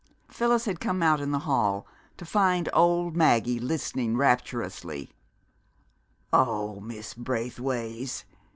Phyllis 0.31 0.65
had 0.65 0.79
come 0.79 1.03
out 1.03 1.21
in 1.21 1.29
the 1.29 1.41
hall 1.45 1.85
to 2.17 2.25
find 2.25 2.67
old 2.73 3.15
Maggie 3.15 3.59
listening 3.59 4.17
rapturously. 4.17 5.11
"Oh, 6.33 6.79
Miss 6.79 7.13
Braithways!" 7.13 8.25